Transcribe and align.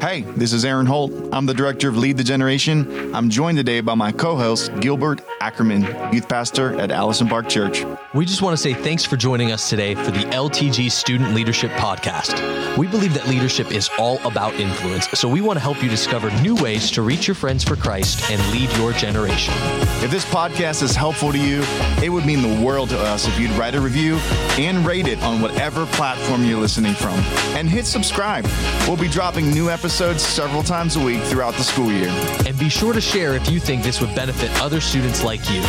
Hey, 0.00 0.22
this 0.36 0.52
is 0.52 0.64
Eran 0.64 0.86
Holt. 0.86 1.12
I'm 1.32 1.46
the 1.46 1.54
director 1.54 1.88
of 1.88 1.96
Lead 1.96 2.16
the 2.16 2.24
Generation. 2.24 3.14
I'm 3.14 3.28
joined 3.28 3.58
today 3.58 3.80
by 3.80 3.94
my 3.94 4.12
co 4.12 4.36
host, 4.36 4.72
Gilbert 4.80 5.20
Ackerman, 5.40 6.12
youth 6.12 6.28
pastor 6.28 6.78
at 6.78 6.90
Allison 6.90 7.26
Park 7.26 7.48
Church. 7.48 7.82
We 8.12 8.26
just 8.26 8.42
want 8.42 8.54
to 8.54 8.62
say 8.62 8.74
thanks 8.74 9.06
for 9.06 9.16
joining 9.16 9.52
us 9.52 9.70
today 9.70 9.94
for 9.94 10.10
the 10.10 10.24
LTG 10.24 10.90
Student 10.90 11.34
Leadership 11.34 11.70
Podcast. 11.72 12.76
We 12.76 12.86
believe 12.86 13.14
that 13.14 13.26
leadership 13.26 13.72
is 13.72 13.88
all 13.98 14.18
about 14.26 14.52
influence, 14.54 15.08
so 15.10 15.28
we 15.28 15.40
want 15.40 15.56
to 15.56 15.60
help 15.60 15.82
you 15.82 15.88
discover 15.88 16.30
new 16.42 16.54
ways 16.56 16.90
to 16.90 17.00
reach 17.00 17.26
your 17.26 17.34
friends 17.34 17.64
for 17.64 17.74
Christ 17.74 18.30
and 18.30 18.40
lead 18.52 18.70
your 18.76 18.92
generation. 18.92 19.54
If 20.02 20.10
this 20.10 20.26
podcast 20.26 20.82
is 20.82 20.94
helpful 20.94 21.32
to 21.32 21.38
you, 21.38 21.62
it 22.02 22.10
would 22.10 22.26
mean 22.26 22.42
the 22.42 22.62
world 22.62 22.90
to 22.90 22.98
us 22.98 23.26
if 23.26 23.38
you'd 23.40 23.50
write 23.52 23.74
a 23.74 23.80
review 23.80 24.16
and 24.58 24.84
rate 24.86 25.08
it 25.08 25.22
on 25.22 25.40
whatever 25.40 25.86
platform 25.86 26.44
you're 26.44 26.60
listening 26.60 26.92
from. 26.92 27.14
And 27.56 27.66
hit 27.66 27.86
subscribe. 27.86 28.46
We'll 28.86 28.98
be 28.98 29.08
dropping 29.08 29.50
new 29.50 29.70
episodes 29.70 30.22
several 30.22 30.62
times 30.62 30.96
a 30.96 31.00
week 31.00 31.22
throughout 31.22 31.54
the 31.54 31.64
school 31.64 31.90
year. 31.90 32.08
And 32.46 32.58
be 32.58 32.68
sure 32.68 32.92
to 32.92 33.00
share 33.00 33.34
if 33.34 33.50
you 33.50 33.58
think 33.58 33.82
this 33.82 34.02
would 34.02 34.14
benefit 34.14 34.50
other 34.60 34.80
students 34.80 35.22
like 35.22 35.29
you. 35.38 35.62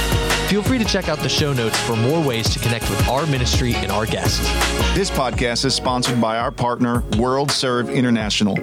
Feel 0.47 0.63
free 0.63 0.79
to 0.79 0.85
check 0.85 1.07
out 1.07 1.19
the 1.19 1.29
show 1.29 1.53
notes 1.53 1.79
for 1.81 1.95
more 1.95 2.19
ways 2.25 2.49
to 2.49 2.57
connect 2.59 2.89
with 2.89 3.07
our 3.07 3.27
ministry 3.27 3.75
and 3.75 3.91
our 3.91 4.07
guests. 4.07 4.39
This 4.95 5.11
podcast 5.11 5.65
is 5.65 5.75
sponsored 5.75 6.19
by 6.19 6.39
our 6.39 6.49
partner, 6.51 7.03
World 7.17 7.51
Serve 7.51 7.87
International. 7.89 8.57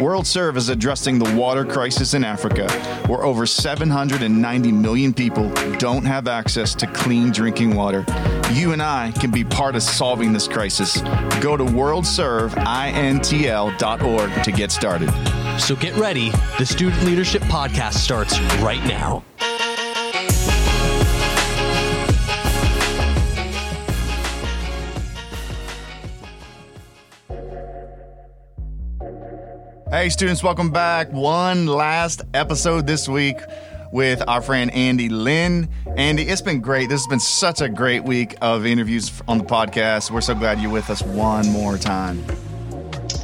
World 0.00 0.26
Serve 0.26 0.56
is 0.56 0.68
addressing 0.68 1.20
the 1.20 1.32
water 1.36 1.64
crisis 1.64 2.14
in 2.14 2.24
Africa, 2.24 2.68
where 3.06 3.22
over 3.22 3.46
790 3.46 4.72
million 4.72 5.14
people 5.14 5.48
don't 5.78 6.04
have 6.04 6.26
access 6.26 6.74
to 6.74 6.88
clean 6.88 7.30
drinking 7.30 7.76
water. 7.76 8.04
You 8.52 8.72
and 8.72 8.82
I 8.82 9.12
can 9.12 9.30
be 9.30 9.44
part 9.44 9.76
of 9.76 9.84
solving 9.84 10.32
this 10.32 10.48
crisis. 10.48 11.00
Go 11.40 11.56
to 11.56 11.64
worldserveintl.org 11.64 14.42
to 14.42 14.52
get 14.52 14.72
started. 14.72 15.10
So 15.60 15.76
get 15.76 15.94
ready. 15.96 16.30
The 16.58 16.66
Student 16.66 17.04
Leadership 17.04 17.42
Podcast 17.42 17.94
starts 17.94 18.40
right 18.60 18.82
now. 18.84 19.22
Hey, 29.90 30.08
students, 30.08 30.40
welcome 30.44 30.70
back. 30.70 31.10
One 31.10 31.66
last 31.66 32.22
episode 32.32 32.86
this 32.86 33.08
week 33.08 33.38
with 33.90 34.22
our 34.28 34.40
friend 34.40 34.72
Andy 34.72 35.08
Lynn. 35.08 35.68
Andy, 35.96 36.22
it's 36.22 36.40
been 36.40 36.60
great. 36.60 36.88
This 36.88 37.00
has 37.00 37.08
been 37.08 37.18
such 37.18 37.60
a 37.60 37.68
great 37.68 38.04
week 38.04 38.36
of 38.40 38.66
interviews 38.66 39.10
on 39.26 39.38
the 39.38 39.44
podcast. 39.44 40.12
We're 40.12 40.20
so 40.20 40.36
glad 40.36 40.60
you're 40.60 40.70
with 40.70 40.90
us 40.90 41.02
one 41.02 41.48
more 41.48 41.76
time. 41.76 42.24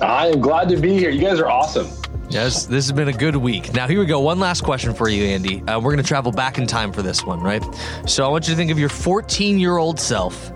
I 0.01 0.27
am 0.27 0.41
glad 0.41 0.69
to 0.71 0.77
be 0.77 0.99
here. 0.99 1.11
You 1.11 1.21
guys 1.21 1.39
are 1.39 1.49
awesome. 1.49 1.87
Yes, 2.31 2.67
this 2.67 2.87
has 2.87 2.93
been 2.93 3.07
a 3.07 3.13
good 3.13 3.37
week. 3.37 3.73
Now, 3.73 3.87
here 3.87 4.01
we 4.01 4.07
go. 4.07 4.19
One 4.19 4.41
last 4.41 4.65
question 4.65 4.93
for 4.93 5.09
you, 5.09 5.23
Andy. 5.23 5.63
Uh, 5.63 5.79
we're 5.79 5.93
going 5.93 6.03
to 6.03 6.09
travel 6.09 6.33
back 6.33 6.59
in 6.59 6.67
time 6.67 6.93
for 6.93 7.01
this 7.01 7.25
one, 7.25 7.39
right? 7.41 7.63
So, 8.07 8.25
I 8.27 8.29
want 8.29 8.49
you 8.49 8.55
to 8.55 8.57
think 8.57 8.73
of 8.73 8.79
your 8.81 8.89
14 8.89 9.61
year 9.61 9.77
old 9.77 10.01
self. 10.01 10.51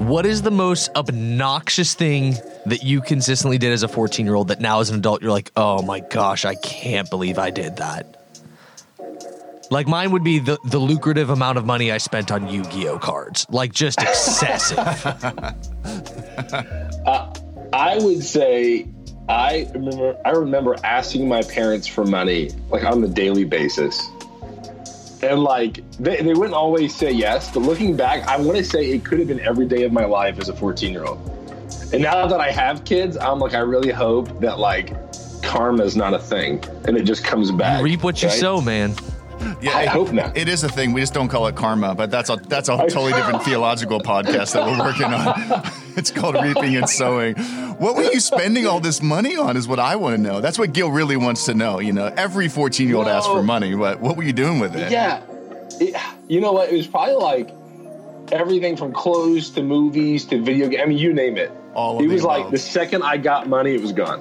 What 0.00 0.24
is 0.24 0.40
the 0.40 0.50
most 0.50 0.88
obnoxious 0.96 1.92
thing 1.92 2.34
that 2.64 2.82
you 2.82 3.02
consistently 3.02 3.58
did 3.58 3.70
as 3.70 3.82
a 3.82 3.88
14 3.88 4.24
year 4.24 4.34
old 4.34 4.48
that 4.48 4.58
now 4.58 4.80
as 4.80 4.88
an 4.88 4.96
adult 4.96 5.20
you're 5.20 5.30
like, 5.30 5.52
oh 5.56 5.82
my 5.82 6.00
gosh, 6.00 6.46
I 6.46 6.54
can't 6.54 7.10
believe 7.10 7.38
I 7.38 7.50
did 7.50 7.76
that? 7.76 8.16
Like 9.70 9.86
mine 9.86 10.10
would 10.12 10.24
be 10.24 10.38
the, 10.38 10.56
the 10.64 10.78
lucrative 10.78 11.28
amount 11.28 11.58
of 11.58 11.66
money 11.66 11.92
I 11.92 11.98
spent 11.98 12.30
on 12.30 12.48
Yu 12.48 12.64
Gi 12.64 12.88
Oh 12.88 12.98
cards, 12.98 13.46
like 13.50 13.74
just 13.74 14.00
excessive. 14.02 14.78
uh, 14.78 15.52
I 17.74 17.98
would 17.98 18.24
say 18.24 18.88
I 19.28 19.68
remember 19.74 20.16
I 20.24 20.30
remember 20.30 20.76
asking 20.82 21.28
my 21.28 21.42
parents 21.42 21.86
for 21.86 22.06
money 22.06 22.52
like 22.70 22.84
on 22.84 23.04
a 23.04 23.08
daily 23.08 23.44
basis. 23.44 24.08
And 25.22 25.42
like 25.42 25.82
they, 25.98 26.16
they 26.22 26.34
wouldn't 26.34 26.54
always 26.54 26.94
say 26.94 27.10
yes, 27.10 27.52
but 27.52 27.60
looking 27.60 27.96
back, 27.96 28.26
I 28.26 28.38
want 28.38 28.56
to 28.56 28.64
say 28.64 28.90
it 28.90 29.04
could 29.04 29.18
have 29.18 29.28
been 29.28 29.40
every 29.40 29.66
day 29.66 29.84
of 29.84 29.92
my 29.92 30.04
life 30.04 30.38
as 30.38 30.48
a 30.48 30.54
14 30.54 30.92
year 30.92 31.04
old. 31.04 31.18
And 31.92 32.02
now 32.02 32.26
that 32.26 32.40
I 32.40 32.50
have 32.50 32.84
kids, 32.84 33.16
I'm 33.16 33.38
like, 33.38 33.54
I 33.54 33.60
really 33.60 33.90
hope 33.90 34.40
that 34.40 34.58
like 34.58 34.94
karma 35.42 35.84
is 35.84 35.96
not 35.96 36.14
a 36.14 36.18
thing 36.18 36.62
and 36.86 36.96
it 36.96 37.02
just 37.02 37.24
comes 37.24 37.50
back. 37.50 37.78
You 37.78 37.84
reap 37.84 38.02
what 38.02 38.22
you 38.22 38.30
sow, 38.30 38.60
man. 38.60 38.94
Yeah, 39.62 39.76
I 39.76 39.86
hope 39.86 40.12
not. 40.12 40.36
It 40.36 40.48
is 40.48 40.64
a 40.64 40.68
thing. 40.68 40.92
We 40.92 41.00
just 41.00 41.12
don't 41.12 41.28
call 41.28 41.46
it 41.46 41.54
karma, 41.54 41.94
but 41.94 42.10
that's 42.10 42.30
a 42.30 42.36
that's 42.36 42.68
a 42.68 42.76
totally 42.76 43.12
different 43.12 43.42
theological 43.44 44.00
podcast 44.00 44.54
that 44.54 44.64
we're 44.64 44.78
working 44.78 45.06
on. 45.06 45.62
it's 45.96 46.10
called 46.10 46.36
reaping 46.42 46.76
and 46.76 46.88
sowing. 46.88 47.34
What 47.36 47.96
were 47.96 48.04
you 48.04 48.20
spending 48.20 48.66
all 48.66 48.80
this 48.80 49.02
money 49.02 49.36
on? 49.36 49.56
Is 49.56 49.68
what 49.68 49.78
I 49.78 49.96
want 49.96 50.16
to 50.16 50.22
know. 50.22 50.40
That's 50.40 50.58
what 50.58 50.72
Gil 50.72 50.90
really 50.90 51.16
wants 51.16 51.44
to 51.46 51.54
know. 51.54 51.78
You 51.80 51.92
know, 51.92 52.06
every 52.16 52.48
fourteen 52.48 52.88
year 52.88 52.96
old 52.96 53.08
asks 53.08 53.26
for 53.26 53.42
money, 53.42 53.74
but 53.74 54.00
what 54.00 54.16
were 54.16 54.22
you 54.22 54.32
doing 54.32 54.60
with 54.60 54.74
it? 54.76 54.90
Yeah, 54.90 55.22
it, 55.80 55.94
you 56.28 56.40
know 56.40 56.52
what? 56.52 56.70
It 56.70 56.76
was 56.76 56.86
probably 56.86 57.14
like 57.14 57.50
everything 58.32 58.76
from 58.76 58.92
clothes 58.92 59.50
to 59.50 59.62
movies 59.62 60.24
to 60.26 60.40
video 60.40 60.68
games. 60.68 60.82
I 60.82 60.86
mean, 60.86 60.98
you 60.98 61.12
name 61.12 61.36
it. 61.36 61.52
All 61.74 62.02
it 62.02 62.08
was 62.08 62.24
like 62.24 62.50
the 62.50 62.58
second 62.58 63.02
I 63.02 63.16
got 63.16 63.48
money, 63.48 63.74
it 63.74 63.80
was 63.80 63.92
gone. 63.92 64.20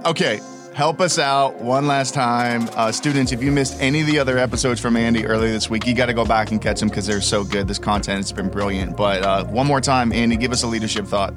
okay, 0.04 0.40
help 0.76 1.00
us 1.00 1.18
out 1.18 1.58
one 1.62 1.86
last 1.86 2.12
time. 2.12 2.68
Uh, 2.74 2.92
students, 2.92 3.32
if 3.32 3.42
you 3.42 3.50
missed 3.50 3.80
any 3.80 4.02
of 4.02 4.06
the 4.06 4.18
other 4.18 4.36
episodes 4.36 4.78
from 4.78 4.94
Andy 4.94 5.24
earlier 5.24 5.50
this 5.50 5.70
week, 5.70 5.86
you 5.86 5.94
got 5.94 6.06
to 6.06 6.12
go 6.12 6.26
back 6.26 6.50
and 6.50 6.60
catch 6.60 6.80
them 6.80 6.90
because 6.90 7.06
they're 7.06 7.22
so 7.22 7.42
good. 7.42 7.66
This 7.66 7.78
content 7.78 8.18
has 8.18 8.30
been 8.30 8.50
brilliant. 8.50 8.94
But 8.94 9.22
uh, 9.22 9.46
one 9.46 9.66
more 9.66 9.80
time, 9.80 10.12
Andy, 10.12 10.36
give 10.36 10.52
us 10.52 10.64
a 10.64 10.66
leadership 10.66 11.06
thought. 11.06 11.32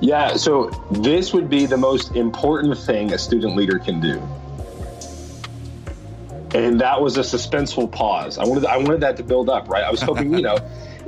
Yeah, 0.00 0.36
so 0.36 0.70
this 0.92 1.34
would 1.34 1.50
be 1.50 1.66
the 1.66 1.76
most 1.76 2.14
important 2.14 2.78
thing 2.78 3.12
a 3.12 3.18
student 3.18 3.56
leader 3.56 3.80
can 3.80 3.98
do. 3.98 4.20
And 6.56 6.80
that 6.80 7.00
was 7.00 7.16
a 7.16 7.22
suspenseful 7.22 7.90
pause. 7.90 8.38
I 8.38 8.44
wanted 8.44 8.66
I 8.66 8.76
wanted 8.76 9.00
that 9.00 9.16
to 9.16 9.24
build 9.24 9.50
up, 9.50 9.68
right? 9.68 9.82
I 9.82 9.90
was 9.90 10.00
hoping, 10.00 10.32
you 10.32 10.42
know, 10.48 10.58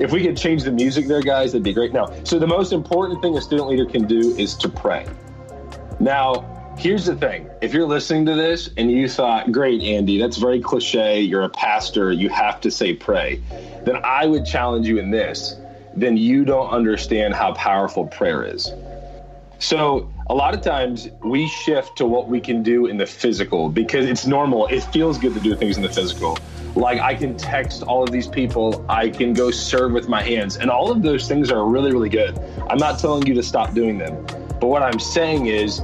if 0.00 0.10
we 0.10 0.20
could 0.24 0.36
change 0.36 0.64
the 0.64 0.72
music 0.72 1.06
there, 1.06 1.22
guys, 1.22 1.52
that'd 1.52 1.62
be 1.62 1.72
great. 1.72 1.92
Now, 1.92 2.12
so 2.24 2.40
the 2.40 2.48
most 2.48 2.72
important 2.72 3.22
thing 3.22 3.36
a 3.38 3.40
student 3.40 3.68
leader 3.68 3.86
can 3.86 4.08
do 4.08 4.34
is 4.36 4.56
to 4.56 4.68
pray. 4.68 5.06
Now, 6.00 6.49
Here's 6.78 7.04
the 7.04 7.14
thing 7.14 7.50
if 7.60 7.74
you're 7.74 7.86
listening 7.86 8.26
to 8.26 8.34
this 8.34 8.70
and 8.76 8.90
you 8.90 9.08
thought, 9.08 9.52
great, 9.52 9.82
Andy, 9.82 10.18
that's 10.18 10.38
very 10.38 10.60
cliche, 10.60 11.20
you're 11.20 11.42
a 11.42 11.50
pastor, 11.50 12.12
you 12.12 12.28
have 12.30 12.60
to 12.62 12.70
say 12.70 12.94
pray, 12.94 13.40
then 13.84 13.96
I 13.96 14.26
would 14.26 14.46
challenge 14.46 14.88
you 14.88 14.98
in 14.98 15.10
this. 15.10 15.56
Then 15.94 16.16
you 16.16 16.44
don't 16.44 16.70
understand 16.70 17.34
how 17.34 17.52
powerful 17.54 18.06
prayer 18.06 18.44
is. 18.44 18.72
So, 19.58 20.10
a 20.28 20.34
lot 20.34 20.54
of 20.54 20.62
times 20.62 21.08
we 21.22 21.48
shift 21.48 21.98
to 21.98 22.06
what 22.06 22.28
we 22.28 22.40
can 22.40 22.62
do 22.62 22.86
in 22.86 22.96
the 22.96 23.04
physical 23.04 23.68
because 23.68 24.06
it's 24.06 24.26
normal. 24.26 24.68
It 24.68 24.80
feels 24.84 25.18
good 25.18 25.34
to 25.34 25.40
do 25.40 25.56
things 25.56 25.76
in 25.76 25.82
the 25.82 25.88
physical. 25.88 26.38
Like 26.76 27.00
I 27.00 27.14
can 27.14 27.36
text 27.36 27.82
all 27.82 28.04
of 28.04 28.10
these 28.10 28.28
people, 28.28 28.86
I 28.88 29.10
can 29.10 29.34
go 29.34 29.50
serve 29.50 29.92
with 29.92 30.08
my 30.08 30.22
hands, 30.22 30.56
and 30.56 30.70
all 30.70 30.90
of 30.92 31.02
those 31.02 31.26
things 31.26 31.50
are 31.50 31.66
really, 31.66 31.92
really 31.92 32.08
good. 32.08 32.38
I'm 32.70 32.78
not 32.78 33.00
telling 33.00 33.26
you 33.26 33.34
to 33.34 33.42
stop 33.42 33.74
doing 33.74 33.98
them. 33.98 34.24
But 34.60 34.68
what 34.68 34.82
I'm 34.82 35.00
saying 35.00 35.46
is 35.46 35.82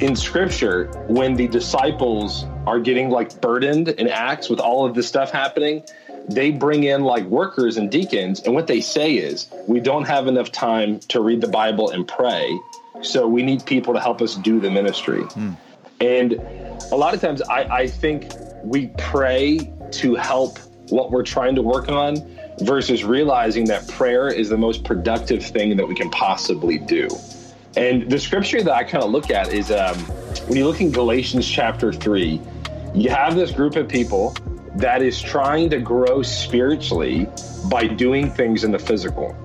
in 0.00 0.16
scripture 0.16 0.86
when 1.06 1.34
the 1.34 1.46
disciples 1.46 2.44
are 2.66 2.80
getting 2.80 3.10
like 3.10 3.40
burdened 3.40 3.88
in 3.88 4.08
acts 4.08 4.48
with 4.48 4.58
all 4.58 4.84
of 4.84 4.94
this 4.94 5.06
stuff 5.06 5.30
happening 5.30 5.82
they 6.28 6.50
bring 6.50 6.84
in 6.84 7.02
like 7.02 7.24
workers 7.24 7.76
and 7.76 7.90
deacons 7.90 8.40
and 8.40 8.54
what 8.54 8.66
they 8.66 8.80
say 8.80 9.14
is 9.14 9.48
we 9.68 9.78
don't 9.78 10.04
have 10.04 10.26
enough 10.26 10.50
time 10.50 10.98
to 11.00 11.20
read 11.20 11.40
the 11.40 11.48
bible 11.48 11.90
and 11.90 12.08
pray 12.08 12.58
so 13.02 13.28
we 13.28 13.42
need 13.42 13.64
people 13.66 13.94
to 13.94 14.00
help 14.00 14.20
us 14.20 14.34
do 14.36 14.58
the 14.58 14.70
ministry 14.70 15.22
mm. 15.22 15.56
and 16.00 16.32
a 16.90 16.96
lot 16.96 17.14
of 17.14 17.20
times 17.20 17.40
I, 17.42 17.62
I 17.62 17.86
think 17.86 18.32
we 18.64 18.88
pray 18.98 19.72
to 19.92 20.14
help 20.16 20.58
what 20.88 21.12
we're 21.12 21.22
trying 21.22 21.54
to 21.54 21.62
work 21.62 21.88
on 21.88 22.16
versus 22.60 23.04
realizing 23.04 23.66
that 23.66 23.86
prayer 23.88 24.28
is 24.28 24.48
the 24.48 24.56
most 24.56 24.84
productive 24.84 25.44
thing 25.44 25.76
that 25.76 25.86
we 25.86 25.94
can 25.94 26.10
possibly 26.10 26.78
do 26.78 27.08
and 27.76 28.10
the 28.10 28.18
scripture 28.18 28.62
that 28.62 28.72
I 28.72 28.84
kind 28.84 29.02
of 29.02 29.10
look 29.10 29.30
at 29.30 29.52
is 29.52 29.70
um, 29.70 29.98
when 30.46 30.56
you 30.56 30.66
look 30.66 30.80
in 30.80 30.92
Galatians 30.92 31.48
chapter 31.48 31.92
3, 31.92 32.40
you 32.94 33.10
have 33.10 33.34
this 33.34 33.50
group 33.50 33.74
of 33.76 33.88
people 33.88 34.36
that 34.76 35.02
is 35.02 35.20
trying 35.20 35.70
to 35.70 35.80
grow 35.80 36.22
spiritually 36.22 37.28
by 37.64 37.86
doing 37.86 38.30
things 38.30 38.62
in 38.62 38.70
the 38.70 38.78
physical. 38.78 39.36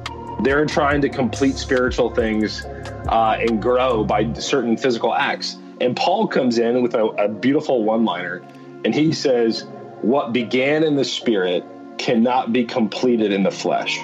They're 0.44 0.66
trying 0.66 1.02
to 1.02 1.10
complete 1.10 1.58
spiritual 1.58 2.14
things 2.14 2.64
uh, 2.66 3.38
and 3.40 3.62
grow 3.62 4.04
by 4.04 4.32
certain 4.34 4.78
physical 4.78 5.14
acts. 5.14 5.58
And 5.82 5.96
Paul 5.96 6.28
comes 6.28 6.60
in 6.60 6.84
with 6.84 6.94
a, 6.94 7.06
a 7.06 7.28
beautiful 7.28 7.84
one 7.84 8.06
liner 8.06 8.44
and 8.86 8.94
he 8.94 9.12
says, 9.12 9.66
What 10.02 10.34
began 10.34 10.84
in 10.84 10.96
the 10.96 11.06
spirit 11.06 11.64
cannot 11.98 12.54
be 12.54 12.66
completed 12.66 13.34
in 13.34 13.44
the 13.44 13.52
flesh. 13.52 14.00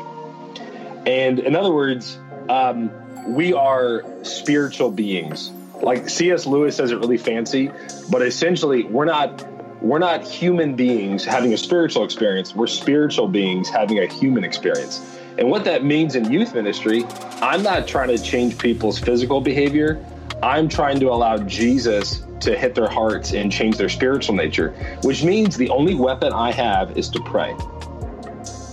And 1.06 1.40
in 1.40 1.56
other 1.56 1.72
words, 1.72 2.18
um, 2.50 2.92
we 3.28 3.54
are 3.54 4.04
spiritual 4.24 4.92
beings. 4.92 5.52
Like 5.82 6.10
C.S. 6.10 6.46
Lewis 6.46 6.76
says 6.76 6.92
it 6.92 6.98
really 6.98 7.18
fancy, 7.18 7.72
but 8.10 8.22
essentially 8.22 8.84
we're 8.84 9.06
not 9.06 9.46
we're 9.82 10.00
not 10.00 10.26
human 10.26 10.76
beings 10.76 11.26
having 11.26 11.54
a 11.54 11.58
spiritual 11.58 12.06
experience. 12.06 12.56
We're 12.56 12.68
spiritual 12.68 13.28
beings 13.28 13.70
having 13.70 14.00
a 14.00 14.08
human 14.08 14.44
experience. 14.44 15.00
And 15.38 15.50
what 15.50 15.66
that 15.66 15.84
means 15.84 16.16
in 16.16 16.32
youth 16.32 16.54
ministry, 16.54 17.04
I'm 17.42 17.62
not 17.62 17.88
trying 17.88 18.08
to 18.08 18.18
change 18.18 18.58
people's 18.58 18.98
physical 18.98 19.42
behavior. 19.42 20.04
I'm 20.42 20.70
trying 20.70 21.00
to 21.02 21.10
allow 21.10 21.38
Jesus 21.38 22.24
to 22.42 22.58
hit 22.58 22.74
their 22.74 22.88
hearts 22.88 23.34
and 23.34 23.52
change 23.52 23.78
their 23.78 23.90
spiritual 23.90 24.36
nature, 24.36 24.70
which 25.04 25.24
means 25.24 25.58
the 25.58 25.70
only 25.70 25.94
weapon 25.94 26.32
I 26.32 26.52
have 26.52 26.98
is 26.98 27.10
to 27.10 27.20
pray. 27.20 27.56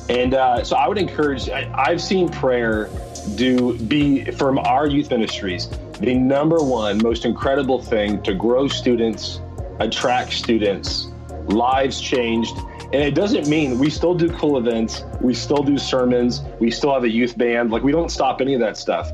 And 0.09 0.35
uh, 0.35 0.63
so 0.63 0.77
I 0.77 0.89
would 0.89 0.99
encourage, 0.99 1.49
I, 1.49 1.71
I've 1.75 2.01
seen 2.01 2.29
prayer 2.29 2.91
do 3.35 3.79
be 3.79 4.25
from 4.33 4.59
our 4.59 4.87
youth 4.87 5.11
ministries 5.11 5.69
the 6.03 6.15
number 6.15 6.59
one 6.59 6.99
most 7.01 7.25
incredible 7.25 7.81
thing 7.81 8.21
to 8.23 8.35
grow 8.35 8.67
students, 8.67 9.41
attract 9.79 10.33
students, 10.33 11.09
lives 11.47 12.01
changed. 12.01 12.57
And 12.93 13.03
it 13.03 13.15
doesn't 13.15 13.47
mean 13.49 13.79
we 13.79 13.89
still 13.89 14.15
do 14.15 14.29
cool 14.31 14.59
events, 14.59 15.05
we 15.21 15.33
still 15.33 15.63
do 15.63 15.79
sermons, 15.79 16.43
we 16.59 16.71
still 16.73 16.93
have 16.93 17.05
a 17.05 17.11
youth 17.11 17.39
band. 17.39 17.71
Like 17.71 17.85
we 17.85 17.93
don't 17.93 18.11
stop 18.11 18.41
any 18.41 18.55
of 18.55 18.61
that 18.61 18.77
stuff. 18.77 19.13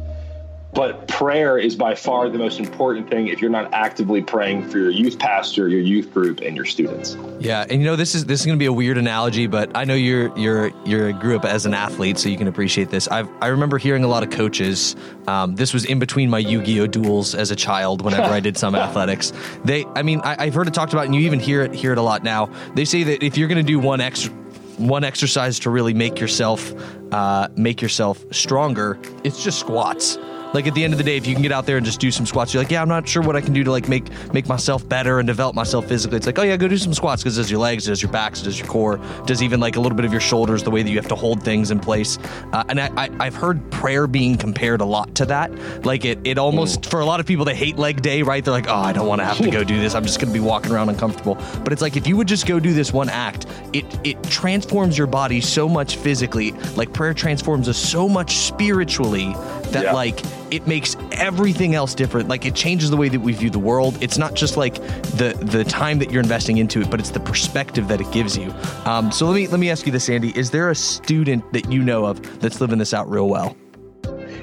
But 0.74 1.08
prayer 1.08 1.58
is 1.58 1.74
by 1.74 1.94
far 1.94 2.28
the 2.28 2.38
most 2.38 2.60
important 2.60 3.08
thing 3.08 3.28
if 3.28 3.40
you're 3.40 3.50
not 3.50 3.72
actively 3.72 4.22
praying 4.22 4.68
for 4.68 4.78
your 4.78 4.90
youth 4.90 5.18
pastor, 5.18 5.66
your 5.68 5.80
youth 5.80 6.12
group, 6.12 6.40
and 6.40 6.54
your 6.54 6.66
students. 6.66 7.16
Yeah, 7.40 7.64
and 7.68 7.80
you 7.80 7.86
know 7.86 7.96
this 7.96 8.14
is 8.14 8.26
this 8.26 8.40
is 8.40 8.46
going 8.46 8.58
to 8.58 8.62
be 8.62 8.66
a 8.66 8.72
weird 8.72 8.98
analogy, 8.98 9.46
but 9.46 9.70
I 9.74 9.84
know 9.84 9.94
you're 9.94 10.36
you're 10.38 10.70
you're 10.84 11.12
grew 11.12 11.36
up 11.36 11.46
as 11.46 11.64
an 11.64 11.72
athlete, 11.72 12.18
so 12.18 12.28
you 12.28 12.36
can 12.36 12.48
appreciate 12.48 12.90
this. 12.90 13.08
I 13.08 13.26
I 13.40 13.48
remember 13.48 13.78
hearing 13.78 14.04
a 14.04 14.08
lot 14.08 14.22
of 14.22 14.30
coaches. 14.30 14.94
Um, 15.26 15.54
this 15.54 15.72
was 15.72 15.84
in 15.86 15.98
between 15.98 16.28
my 16.28 16.38
Yu-Gi-Oh 16.38 16.86
duels 16.86 17.34
as 17.34 17.50
a 17.50 17.56
child. 17.56 18.02
Whenever 18.02 18.32
I 18.32 18.40
did 18.40 18.56
some 18.56 18.74
athletics, 18.76 19.32
they 19.64 19.86
I 19.96 20.02
mean 20.02 20.20
I, 20.22 20.36
I've 20.38 20.54
heard 20.54 20.68
it 20.68 20.74
talked 20.74 20.92
about, 20.92 21.06
and 21.06 21.14
you 21.14 21.22
even 21.22 21.40
hear 21.40 21.62
it 21.62 21.74
hear 21.74 21.92
it 21.92 21.98
a 21.98 22.02
lot 22.02 22.22
now. 22.22 22.50
They 22.74 22.84
say 22.84 23.04
that 23.04 23.22
if 23.22 23.38
you're 23.38 23.48
going 23.48 23.64
to 23.64 23.72
do 23.72 23.78
one 23.78 24.00
extra 24.00 24.32
one 24.76 25.02
exercise 25.02 25.58
to 25.60 25.70
really 25.70 25.94
make 25.94 26.20
yourself 26.20 26.72
uh, 27.12 27.48
make 27.56 27.80
yourself 27.80 28.22
stronger, 28.30 28.98
it's 29.24 29.42
just 29.42 29.58
squats. 29.58 30.18
Like 30.54 30.66
at 30.66 30.74
the 30.74 30.82
end 30.82 30.94
of 30.94 30.98
the 30.98 31.04
day, 31.04 31.16
if 31.16 31.26
you 31.26 31.34
can 31.34 31.42
get 31.42 31.52
out 31.52 31.66
there 31.66 31.76
and 31.76 31.84
just 31.84 32.00
do 32.00 32.10
some 32.10 32.24
squats, 32.24 32.54
you're 32.54 32.62
like, 32.62 32.70
yeah, 32.70 32.80
I'm 32.80 32.88
not 32.88 33.06
sure 33.06 33.22
what 33.22 33.36
I 33.36 33.40
can 33.40 33.52
do 33.52 33.64
to 33.64 33.70
like 33.70 33.88
make 33.88 34.08
make 34.32 34.48
myself 34.48 34.88
better 34.88 35.18
and 35.18 35.26
develop 35.26 35.54
myself 35.54 35.86
physically. 35.86 36.16
It's 36.16 36.26
like, 36.26 36.38
oh 36.38 36.42
yeah, 36.42 36.56
go 36.56 36.68
do 36.68 36.78
some 36.78 36.94
squats 36.94 37.22
because 37.22 37.36
it 37.36 37.42
does 37.42 37.50
your 37.50 37.60
legs, 37.60 37.86
it 37.86 37.90
does 37.90 38.02
your 38.02 38.10
backs, 38.10 38.40
it 38.40 38.44
does 38.44 38.58
your 38.58 38.68
core, 38.68 38.96
it 38.96 39.26
does 39.26 39.42
even 39.42 39.60
like 39.60 39.76
a 39.76 39.80
little 39.80 39.96
bit 39.96 40.04
of 40.04 40.12
your 40.12 40.20
shoulders, 40.20 40.62
the 40.62 40.70
way 40.70 40.82
that 40.82 40.90
you 40.90 40.96
have 40.96 41.08
to 41.08 41.14
hold 41.14 41.42
things 41.42 41.70
in 41.70 41.78
place. 41.78 42.18
Uh, 42.52 42.64
and 42.68 42.80
I, 42.80 42.90
I 42.96 43.24
have 43.24 43.34
heard 43.34 43.70
prayer 43.70 44.06
being 44.06 44.36
compared 44.36 44.80
a 44.80 44.84
lot 44.84 45.14
to 45.16 45.26
that. 45.26 45.52
Like 45.84 46.04
it 46.04 46.18
it 46.24 46.38
almost 46.38 46.86
for 46.86 47.00
a 47.00 47.04
lot 47.04 47.20
of 47.20 47.26
people 47.26 47.44
they 47.44 47.54
hate 47.54 47.76
leg 47.76 48.00
day, 48.00 48.22
right? 48.22 48.42
They're 48.44 48.52
like, 48.52 48.68
oh, 48.68 48.74
I 48.74 48.92
don't 48.92 49.06
want 49.06 49.20
to 49.20 49.26
have 49.26 49.38
to 49.38 49.50
go 49.50 49.64
do 49.64 49.78
this. 49.78 49.94
I'm 49.94 50.04
just 50.04 50.18
gonna 50.18 50.32
be 50.32 50.40
walking 50.40 50.72
around 50.72 50.88
uncomfortable. 50.88 51.36
But 51.62 51.72
it's 51.72 51.82
like 51.82 51.96
if 51.96 52.06
you 52.06 52.16
would 52.16 52.28
just 52.28 52.46
go 52.46 52.58
do 52.58 52.72
this 52.72 52.92
one 52.92 53.10
act, 53.10 53.46
it 53.72 53.84
it 54.02 54.22
transforms 54.24 54.96
your 54.96 55.06
body 55.06 55.40
so 55.40 55.68
much 55.68 55.96
physically. 55.96 56.52
Like 56.74 56.92
prayer 56.94 57.12
transforms 57.12 57.68
us 57.68 57.76
so 57.76 58.08
much 58.08 58.38
spiritually 58.38 59.34
that 59.72 59.84
Yeah. 59.84 59.92
like 59.92 60.22
it 60.50 60.66
makes 60.66 60.96
everything 61.12 61.74
else 61.74 61.94
different 61.94 62.28
like 62.28 62.46
it 62.46 62.54
changes 62.54 62.90
the 62.90 62.96
way 62.96 63.08
that 63.08 63.20
we 63.20 63.32
view 63.32 63.50
the 63.50 63.58
world 63.58 63.96
it's 64.00 64.18
not 64.18 64.34
just 64.34 64.56
like 64.56 64.74
the 65.18 65.36
the 65.42 65.64
time 65.64 65.98
that 65.98 66.10
you're 66.10 66.22
investing 66.22 66.58
into 66.58 66.80
it 66.80 66.90
but 66.90 67.00
it's 67.00 67.10
the 67.10 67.20
perspective 67.20 67.88
that 67.88 68.00
it 68.00 68.10
gives 68.12 68.36
you 68.36 68.52
um, 68.84 69.12
so 69.12 69.26
let 69.26 69.34
me 69.34 69.46
let 69.48 69.60
me 69.60 69.70
ask 69.70 69.84
you 69.86 69.92
this 69.92 70.08
andy 70.08 70.32
is 70.38 70.50
there 70.50 70.70
a 70.70 70.74
student 70.74 71.44
that 71.52 71.70
you 71.70 71.82
know 71.82 72.04
of 72.06 72.40
that's 72.40 72.60
living 72.60 72.78
this 72.78 72.94
out 72.94 73.08
real 73.10 73.28
well 73.28 73.56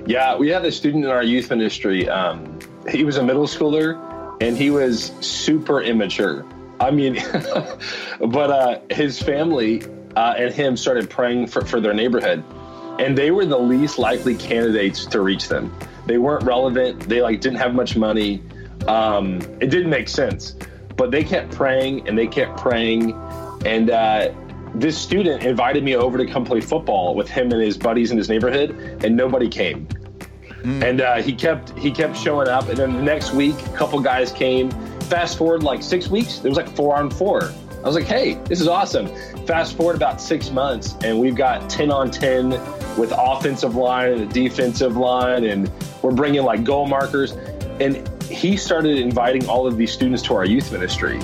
Yeah, 0.07 0.35
we 0.37 0.49
had 0.49 0.63
a 0.65 0.71
student 0.71 1.03
in 1.05 1.09
our 1.09 1.23
youth 1.23 1.49
ministry. 1.49 2.07
Um, 2.07 2.59
he 2.87 3.03
was 3.03 3.17
a 3.17 3.23
middle 3.23 3.47
schooler 3.47 3.97
and 4.39 4.55
he 4.55 4.69
was 4.69 5.11
super 5.19 5.81
immature. 5.81 6.45
I 6.79 6.91
mean, 6.91 7.15
but 8.19 8.49
uh, 8.51 8.79
his 8.91 9.19
family 9.19 9.81
uh, 10.15 10.35
and 10.37 10.53
him 10.53 10.77
started 10.77 11.09
praying 11.09 11.47
for, 11.47 11.65
for 11.65 11.81
their 11.81 11.93
neighborhood, 11.95 12.43
and 12.99 13.17
they 13.17 13.31
were 13.31 13.45
the 13.45 13.57
least 13.57 13.97
likely 13.99 14.35
candidates 14.35 15.05
to 15.07 15.21
reach 15.21 15.47
them. 15.47 15.75
They 16.05 16.17
weren't 16.17 16.43
relevant. 16.43 17.01
They 17.09 17.21
like 17.21 17.41
didn't 17.41 17.57
have 17.57 17.73
much 17.73 17.95
money. 17.95 18.41
Um, 18.87 19.41
it 19.59 19.69
didn't 19.69 19.89
make 19.89 20.07
sense, 20.07 20.55
but 20.95 21.11
they 21.11 21.23
kept 21.23 21.51
praying 21.51 22.07
and 22.07 22.17
they 22.17 22.27
kept 22.27 22.59
praying, 22.59 23.13
and 23.65 23.89
uh, 23.89 24.31
this 24.75 24.97
student 24.97 25.43
invited 25.43 25.83
me 25.83 25.95
over 25.95 26.17
to 26.17 26.25
come 26.25 26.45
play 26.45 26.61
football 26.61 27.15
with 27.15 27.29
him 27.29 27.51
and 27.51 27.61
his 27.61 27.77
buddies 27.77 28.11
in 28.11 28.17
his 28.17 28.29
neighborhood, 28.29 28.71
and 29.03 29.15
nobody 29.15 29.49
came. 29.49 29.87
And 30.63 30.99
uh, 31.01 31.21
he 31.21 31.33
kept 31.33 31.77
he 31.77 31.91
kept 31.91 32.17
showing 32.17 32.47
up, 32.47 32.69
and 32.69 32.77
then 32.77 32.93
the 32.93 33.01
next 33.01 33.33
week, 33.33 33.55
a 33.67 33.77
couple 33.77 33.99
guys 33.99 34.31
came. 34.31 34.71
Fast 35.01 35.37
forward 35.37 35.61
like 35.61 35.83
six 35.83 36.07
weeks, 36.07 36.39
there 36.39 36.49
was 36.49 36.57
like 36.57 36.69
four 36.69 36.95
on 36.97 37.11
four. 37.11 37.51
I 37.85 37.87
was 37.87 37.93
like, 37.93 38.05
hey, 38.05 38.33
this 38.45 38.61
is 38.61 38.67
awesome. 38.67 39.07
Fast 39.45 39.77
forward 39.77 39.95
about 39.95 40.19
six 40.19 40.49
months, 40.49 40.95
and 41.03 41.19
we've 41.19 41.35
got 41.35 41.69
10 41.69 41.91
on 41.91 42.09
10 42.09 42.49
with 42.97 43.13
offensive 43.15 43.75
line 43.75 44.11
and 44.13 44.21
a 44.21 44.25
defensive 44.25 44.97
line, 44.97 45.43
and 45.43 45.71
we're 46.01 46.09
bringing 46.09 46.41
like 46.41 46.63
goal 46.63 46.87
markers. 46.87 47.33
And 47.79 48.09
he 48.23 48.57
started 48.57 48.97
inviting 48.97 49.47
all 49.47 49.67
of 49.67 49.77
these 49.77 49.91
students 49.93 50.23
to 50.23 50.33
our 50.33 50.45
youth 50.45 50.71
ministry. 50.71 51.19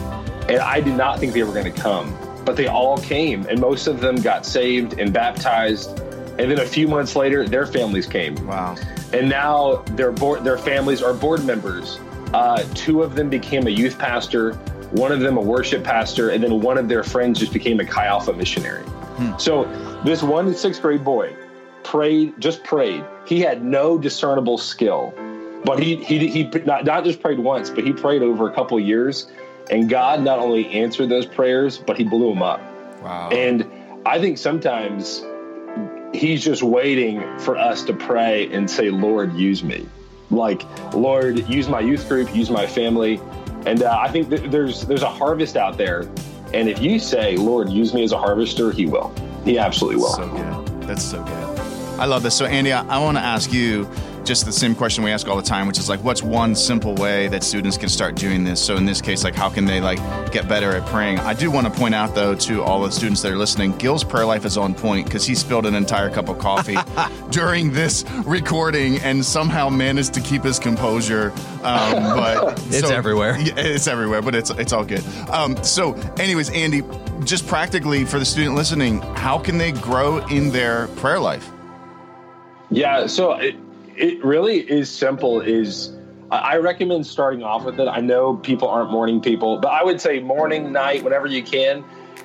And 0.50 0.60
I 0.60 0.82
did 0.82 0.96
not 0.96 1.18
think 1.18 1.34
they 1.34 1.42
were 1.42 1.52
going 1.52 1.66
to 1.74 1.82
come, 1.82 2.16
but 2.46 2.56
they 2.56 2.68
all 2.68 3.00
came, 3.00 3.44
and 3.48 3.60
most 3.60 3.88
of 3.88 4.00
them 4.00 4.18
got 4.18 4.46
saved 4.46 5.00
and 5.00 5.12
baptized. 5.12 5.98
And 6.38 6.52
then 6.52 6.60
a 6.60 6.66
few 6.66 6.88
months 6.88 7.16
later, 7.16 7.48
their 7.48 7.66
families 7.66 8.06
came 8.06 8.36
Wow. 8.46 8.76
and 9.14 9.28
now 9.28 9.78
their 9.96 10.12
board, 10.12 10.44
their 10.44 10.60
families 10.60 11.02
are 11.02 11.14
board 11.16 11.44
members. 11.44 12.00
Uh, 12.36 12.64
two 12.76 13.02
of 13.02 13.16
them 13.16 13.30
became 13.32 13.66
a 13.66 13.72
youth 13.72 13.98
pastor, 13.98 14.60
one 14.92 15.12
of 15.12 15.20
them 15.20 15.38
a 15.38 15.42
worship 15.42 15.84
pastor, 15.84 16.30
and 16.30 16.44
then 16.44 16.62
one 16.62 16.78
of 16.78 16.88
their 16.88 17.04
friends 17.04 17.40
just 17.40 17.54
became 17.54 17.80
a 17.80 17.86
Chi 17.86 18.06
Alpha 18.06 18.34
missionary. 18.34 18.84
Hmm. 18.84 19.38
So 19.38 19.66
this 20.04 20.22
one 20.22 20.54
sixth 20.54 20.82
grade 20.82 21.04
boy 21.04 21.36
prayed, 21.84 22.40
just 22.40 22.64
prayed. 22.64 23.04
He 23.26 23.40
had 23.40 23.64
no 23.64 23.98
discernible 23.98 24.58
skill, 24.58 25.14
but 25.64 25.82
he 25.82 25.96
he 25.98 26.28
he 26.28 26.44
not, 26.66 26.86
not 26.86 27.04
just 27.04 27.22
prayed 27.22 27.40
once, 27.40 27.70
but 27.70 27.84
he 27.84 27.94
prayed 27.94 28.22
over 28.22 28.50
a 28.50 28.54
couple 28.54 28.80
years, 28.80 29.28
and 29.70 29.90
God 29.90 30.22
not 30.22 30.40
only 30.40 30.68
answered 30.68 31.10
those 31.10 31.26
prayers, 31.26 31.78
but 31.78 31.98
he 31.98 32.04
blew 32.04 32.30
them 32.30 32.44
up. 32.44 32.62
Wow. 33.02 33.30
And 33.30 33.66
I 34.06 34.20
think 34.20 34.38
sometimes 34.38 35.24
he's 36.14 36.44
just 36.44 36.64
waiting 36.64 37.22
for 37.40 37.58
us 37.58 37.84
to 37.84 37.94
pray 37.94 38.52
and 38.52 38.70
say, 38.70 38.90
Lord, 38.90 39.34
use 39.34 39.64
me. 39.64 39.88
Like, 40.30 40.64
Lord, 40.94 41.48
use 41.50 41.68
my 41.68 41.80
youth 41.82 42.08
group, 42.08 42.34
use 42.36 42.50
my 42.50 42.66
family. 42.66 43.20
And 43.66 43.84
uh, 43.84 44.00
I 44.02 44.10
think 44.10 44.30
there's 44.30 44.86
there's 44.86 45.04
a 45.04 45.10
harvest 45.10 45.56
out 45.56 45.78
there. 45.78 46.10
And 46.54 46.68
if 46.68 46.82
you 46.82 47.00
say, 47.00 47.38
Lord, 47.38 47.70
use 47.70 47.94
me 47.94 48.04
as 48.04 48.12
a 48.12 48.18
harvester, 48.18 48.72
he 48.72 48.86
will. 48.86 49.14
He 49.46 49.58
absolutely 49.58 50.02
will. 50.02 50.14
So 50.14 50.28
good. 50.28 50.82
That's 50.84 51.04
so 51.04 51.24
good. 51.24 51.60
I 52.00 52.06
love 52.06 52.24
this. 52.24 52.36
So, 52.36 52.46
Andy, 52.46 52.74
I, 52.74 52.86
I 52.88 53.00
want 53.00 53.18
to 53.18 53.22
ask 53.22 53.54
you 53.54 53.90
just 54.26 54.46
the 54.46 54.52
same 54.52 54.76
question 54.76 55.04
we 55.04 55.12
ask 55.12 55.28
all 55.28 55.36
the 55.36 55.42
time, 55.42 55.68
which 55.68 55.80
is 55.80 55.90
like, 55.90 56.04
what's 56.04 56.22
one 56.22 56.56
simple 56.56 56.96
way 56.96 57.28
that 57.30 57.44
students 57.44 57.78
can 57.78 57.90
start 57.90 58.16
doing 58.16 58.44
this? 58.44 58.64
So, 58.64 58.76
in 58.76 58.86
this 58.86 59.02
case, 59.02 59.24
like, 59.24 59.36
how 59.36 59.50
can 59.50 59.66
they 59.66 59.82
like 59.82 60.00
get 60.32 60.48
better 60.48 60.72
at 60.72 60.86
praying? 60.88 61.20
I 61.20 61.34
do 61.34 61.50
want 61.52 61.68
to 61.68 61.74
point 61.74 61.96
out 61.96 62.16
though 62.16 62.36
to 62.36 62.62
all 62.64 62.82
the 62.82 62.92
students 62.92 63.22
that 63.22 63.32
are 63.32 63.38
listening, 63.38 63.78
Gil's 63.78 64.04
prayer 64.04 64.26
life 64.26 64.46
is 64.46 64.58
on 64.58 64.76
point 64.76 65.06
because 65.06 65.26
he 65.26 65.36
spilled 65.36 65.66
an 65.66 65.76
entire 65.76 66.10
cup 66.10 66.30
of 66.30 66.38
coffee 66.40 66.78
during 67.32 67.72
this 67.72 68.06
recording 68.26 69.00
and 69.02 69.24
somehow 69.26 69.70
managed 69.70 70.14
to 70.14 70.22
keep 70.22 70.44
his 70.44 70.60
composure. 70.60 71.32
Um, 71.64 71.92
but 72.16 72.60
It's 72.68 72.90
everywhere. 72.90 73.38
Yeah, 73.40 73.54
it's 73.58 73.88
everywhere, 73.88 74.22
but 74.22 74.36
it's 74.36 74.50
it's 74.52 74.74
all 74.74 74.86
good. 74.86 75.04
Um, 75.30 75.62
so, 75.64 75.94
anyways, 76.20 76.50
Andy, 76.52 76.84
just 77.24 77.48
practically 77.48 78.06
for 78.06 78.20
the 78.20 78.26
student 78.26 78.56
listening, 78.56 79.02
how 79.16 79.38
can 79.38 79.58
they 79.58 79.72
grow 79.72 80.26
in 80.28 80.52
their 80.52 80.88
prayer 80.88 81.20
life? 81.20 81.50
Yeah, 82.70 83.08
so 83.08 83.34
it, 83.34 83.56
it 83.98 84.24
really 84.24 84.58
is 84.58 84.90
simple. 84.90 85.42
Is 85.42 85.94
I 86.32 86.58
recommend 86.58 87.06
starting 87.06 87.44
off 87.44 87.66
with 87.66 87.80
it. 87.80 87.88
I 87.88 88.00
know 88.00 88.38
people 88.38 88.70
aren't 88.70 88.92
morning 88.92 89.22
people, 89.22 89.60
but 89.60 89.70
I 89.70 89.84
would 89.84 90.00
say 90.00 90.20
morning, 90.20 90.72
night, 90.72 91.04
whenever 91.04 91.28
you 91.28 91.44
can. 91.44 91.84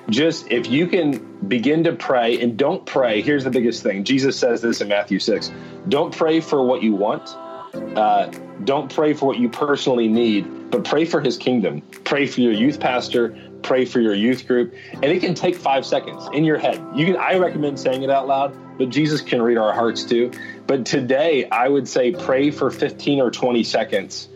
Just 0.09 0.49
if 0.49 0.69
you 0.69 0.87
can 0.87 1.49
begin 1.49 1.83
to 1.83 1.93
pray 1.93 2.39
and 2.39 2.57
don't 2.57 2.85
pray. 2.85 3.21
Here's 3.21 3.43
the 3.43 3.49
biggest 3.49 3.83
thing. 3.83 4.05
Jesus 4.05 4.39
says 4.39 4.61
this 4.61 4.79
in 4.79 4.87
Matthew 4.87 5.19
six. 5.19 5.51
Don't 5.89 6.15
pray 6.15 6.39
for 6.39 6.63
what 6.63 6.81
you 6.81 6.93
want. 6.95 7.29
Uh, 7.73 8.27
don't 8.63 8.93
pray 8.93 9.13
for 9.13 9.25
what 9.25 9.37
you 9.37 9.49
personally 9.49 10.07
need, 10.07 10.71
but 10.71 10.83
pray 10.83 11.05
for 11.05 11.21
His 11.21 11.37
kingdom. 11.37 11.81
Pray 12.03 12.27
for 12.27 12.41
your 12.41 12.53
youth 12.53 12.79
pastor. 12.79 13.37
Pray 13.63 13.85
for 13.85 13.99
your 13.99 14.13
youth 14.13 14.47
group, 14.47 14.73
and 14.93 15.05
it 15.05 15.19
can 15.19 15.33
take 15.33 15.55
five 15.55 15.85
seconds 15.85 16.29
in 16.33 16.43
your 16.43 16.57
head. 16.57 16.81
You 16.95 17.05
can. 17.05 17.17
I 17.17 17.37
recommend 17.37 17.79
saying 17.79 18.03
it 18.03 18.09
out 18.09 18.27
loud, 18.27 18.55
but 18.77 18.89
Jesus 18.89 19.21
can 19.21 19.41
read 19.41 19.57
our 19.57 19.73
hearts 19.73 20.03
too. 20.03 20.31
But 20.67 20.85
today, 20.85 21.49
I 21.49 21.67
would 21.67 21.87
say 21.87 22.11
pray 22.11 22.51
for 22.51 22.69
15 22.71 23.19
or 23.19 23.31
20 23.31 23.63
seconds, 23.63 24.29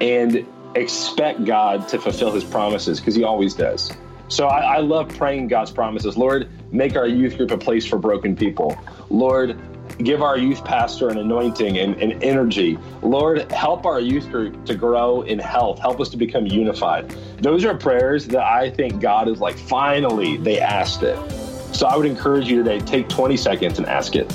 and 0.00 0.46
expect 0.74 1.44
God 1.44 1.88
to 1.88 1.98
fulfill 1.98 2.32
His 2.32 2.44
promises 2.44 3.00
because 3.00 3.14
He 3.14 3.24
always 3.24 3.54
does. 3.54 3.92
So 4.28 4.46
I, 4.46 4.76
I 4.76 4.78
love 4.78 5.08
praying 5.16 5.48
God's 5.48 5.70
promises. 5.70 6.16
Lord, 6.16 6.48
make 6.72 6.96
our 6.96 7.06
youth 7.06 7.36
group 7.36 7.50
a 7.50 7.58
place 7.58 7.86
for 7.86 7.98
broken 7.98 8.34
people. 8.34 8.76
Lord, 9.10 9.58
give 9.98 10.22
our 10.22 10.36
youth 10.36 10.64
pastor 10.64 11.08
an 11.08 11.18
anointing 11.18 11.78
and, 11.78 11.94
and 12.02 12.22
energy. 12.22 12.78
Lord, 13.02 13.50
help 13.52 13.86
our 13.86 14.00
youth 14.00 14.30
group 14.30 14.64
to 14.66 14.74
grow 14.74 15.22
in 15.22 15.38
health. 15.38 15.78
Help 15.78 16.00
us 16.00 16.08
to 16.10 16.16
become 16.16 16.46
unified. 16.46 17.10
Those 17.40 17.64
are 17.64 17.76
prayers 17.76 18.26
that 18.28 18.44
I 18.44 18.70
think 18.70 19.00
God 19.00 19.28
is 19.28 19.40
like, 19.40 19.56
finally, 19.56 20.36
they 20.36 20.60
asked 20.60 21.02
it. 21.02 21.16
So 21.74 21.86
I 21.86 21.96
would 21.96 22.06
encourage 22.06 22.48
you 22.48 22.62
today, 22.62 22.80
take 22.80 23.08
20 23.08 23.36
seconds 23.36 23.78
and 23.78 23.86
ask 23.88 24.14
it. 24.14 24.32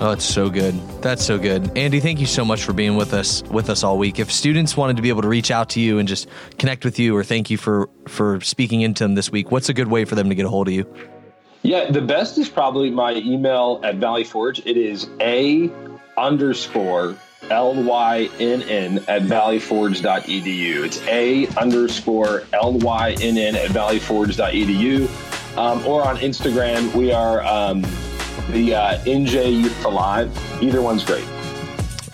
Oh, 0.00 0.10
it's 0.10 0.24
so 0.24 0.50
good. 0.50 0.74
That's 1.00 1.24
so 1.24 1.38
good. 1.38 1.78
Andy, 1.78 2.00
thank 2.00 2.18
you 2.18 2.26
so 2.26 2.44
much 2.44 2.64
for 2.64 2.72
being 2.72 2.96
with 2.96 3.14
us 3.14 3.42
with 3.44 3.70
us 3.70 3.84
all 3.84 3.96
week. 3.96 4.18
If 4.18 4.30
students 4.30 4.76
wanted 4.76 4.96
to 4.96 5.02
be 5.02 5.08
able 5.08 5.22
to 5.22 5.28
reach 5.28 5.50
out 5.50 5.70
to 5.70 5.80
you 5.80 5.98
and 5.98 6.08
just 6.08 6.28
connect 6.58 6.84
with 6.84 6.98
you 6.98 7.16
or 7.16 7.22
thank 7.22 7.48
you 7.48 7.56
for 7.56 7.88
for 8.08 8.40
speaking 8.40 8.80
into 8.80 9.04
them 9.04 9.14
this 9.14 9.30
week, 9.30 9.52
what's 9.52 9.68
a 9.68 9.74
good 9.74 9.88
way 9.88 10.04
for 10.04 10.16
them 10.16 10.28
to 10.28 10.34
get 10.34 10.46
a 10.46 10.48
hold 10.48 10.66
of 10.66 10.74
you? 10.74 10.84
Yeah, 11.64 11.90
the 11.90 12.02
best 12.02 12.36
is 12.36 12.50
probably 12.50 12.90
my 12.90 13.14
email 13.14 13.80
at 13.82 13.94
Valley 13.94 14.22
Forge. 14.22 14.58
It 14.66 14.76
is 14.76 15.08
a 15.18 15.70
underscore 16.14 17.16
L 17.48 17.74
Y 17.82 18.28
N 18.38 18.60
N 18.62 18.98
at 19.08 19.22
valleyforge.edu. 19.22 20.84
It's 20.84 21.00
a 21.08 21.46
underscore 21.56 22.44
L 22.52 22.74
Y 22.74 23.16
N 23.18 23.38
N 23.38 23.56
at 23.56 23.70
valleyforge.edu. 23.70 25.56
Um, 25.56 25.86
or 25.86 26.06
on 26.06 26.18
Instagram, 26.18 26.94
we 26.94 27.12
are 27.12 27.42
um, 27.46 27.80
the 28.50 28.74
uh, 28.74 28.98
NJ 29.04 29.62
Youth 29.62 29.84
Alive. 29.86 30.30
Either 30.62 30.82
one's 30.82 31.02
great. 31.02 31.24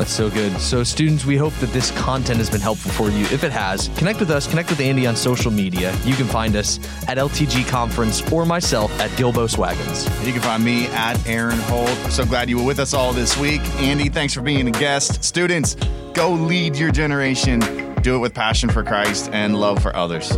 That's 0.01 0.13
so 0.13 0.31
good. 0.31 0.59
So, 0.59 0.83
students, 0.83 1.27
we 1.27 1.37
hope 1.37 1.53
that 1.57 1.75
this 1.75 1.91
content 1.91 2.39
has 2.39 2.49
been 2.49 2.63
helpful 2.63 2.91
for 2.91 3.11
you. 3.11 3.27
If 3.27 3.45
it 3.45 3.53
has, 3.53 3.91
connect 3.99 4.19
with 4.19 4.31
us, 4.31 4.47
connect 4.47 4.71
with 4.71 4.81
Andy 4.81 5.07
on 5.07 5.15
social 5.15 5.51
media. 5.51 5.95
You 6.07 6.15
can 6.15 6.27
find 6.27 6.57
us 6.57 6.79
at 7.07 7.19
LTG 7.19 7.69
Conference 7.69 8.23
or 8.33 8.47
myself 8.47 8.99
at 8.99 9.11
Gilbo 9.11 9.59
Wagons. 9.59 10.07
You 10.27 10.33
can 10.33 10.41
find 10.41 10.65
me 10.65 10.87
at 10.87 11.23
Eran 11.29 11.59
Holt. 11.59 11.95
So 12.11 12.25
glad 12.25 12.49
you 12.49 12.57
were 12.57 12.65
with 12.65 12.79
us 12.79 12.95
all 12.95 13.13
this 13.13 13.37
week. 13.37 13.61
Andy, 13.77 14.09
thanks 14.09 14.33
for 14.33 14.41
being 14.41 14.67
a 14.69 14.73
guest. 14.73 15.23
Students, 15.23 15.77
go 16.15 16.33
lead 16.33 16.77
your 16.77 16.93
generation. 16.93 17.61
Do 18.01 18.17
it 18.17 18.21
with 18.21 18.33
passion 18.33 18.71
for 18.71 18.83
Christ 18.83 19.29
and 19.35 19.55
love 19.55 19.83
for 19.83 19.95
others. 19.95 20.33